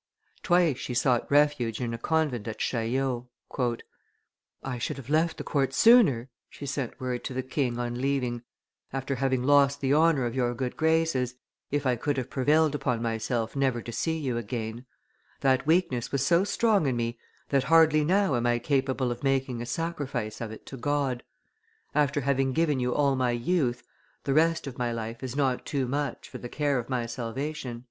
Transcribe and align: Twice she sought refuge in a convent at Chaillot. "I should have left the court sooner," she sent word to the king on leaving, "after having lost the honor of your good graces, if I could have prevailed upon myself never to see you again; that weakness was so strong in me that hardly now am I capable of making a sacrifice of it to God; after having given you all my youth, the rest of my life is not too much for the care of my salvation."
Twice 0.41 0.77
she 0.79 0.95
sought 0.95 1.29
refuge 1.29 1.79
in 1.79 1.93
a 1.93 1.97
convent 1.99 2.47
at 2.47 2.57
Chaillot. 2.57 3.25
"I 4.63 4.79
should 4.79 4.97
have 4.97 5.11
left 5.11 5.37
the 5.37 5.43
court 5.43 5.75
sooner," 5.75 6.29
she 6.49 6.65
sent 6.65 6.99
word 6.99 7.23
to 7.25 7.35
the 7.35 7.43
king 7.43 7.77
on 7.77 8.01
leaving, 8.01 8.41
"after 8.91 9.17
having 9.17 9.43
lost 9.43 9.79
the 9.79 9.93
honor 9.93 10.25
of 10.25 10.33
your 10.33 10.55
good 10.55 10.75
graces, 10.75 11.35
if 11.69 11.85
I 11.85 11.97
could 11.97 12.17
have 12.17 12.31
prevailed 12.31 12.73
upon 12.73 13.03
myself 13.03 13.55
never 13.55 13.79
to 13.83 13.91
see 13.91 14.17
you 14.17 14.37
again; 14.37 14.87
that 15.41 15.67
weakness 15.67 16.11
was 16.11 16.25
so 16.25 16.43
strong 16.43 16.87
in 16.87 16.95
me 16.97 17.19
that 17.49 17.65
hardly 17.65 18.03
now 18.03 18.33
am 18.35 18.47
I 18.47 18.57
capable 18.57 19.11
of 19.11 19.21
making 19.23 19.61
a 19.61 19.67
sacrifice 19.67 20.41
of 20.41 20.51
it 20.51 20.65
to 20.65 20.77
God; 20.77 21.21
after 21.93 22.21
having 22.21 22.53
given 22.53 22.79
you 22.79 22.91
all 22.95 23.15
my 23.15 23.29
youth, 23.29 23.83
the 24.23 24.33
rest 24.33 24.65
of 24.65 24.79
my 24.79 24.91
life 24.91 25.21
is 25.21 25.35
not 25.35 25.63
too 25.63 25.87
much 25.87 26.27
for 26.27 26.39
the 26.39 26.49
care 26.49 26.79
of 26.79 26.89
my 26.89 27.05
salvation." 27.05 27.79